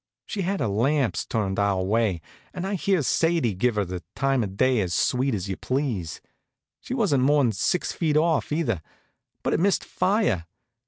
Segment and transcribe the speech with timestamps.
[0.25, 2.21] She had her lamps turned our way,
[2.55, 6.21] and I hears Sadie give her the time of day as sweet as you please.
[6.79, 8.81] She wasn't more'n six feet off, either;
[9.43, 10.47] but it missed fire.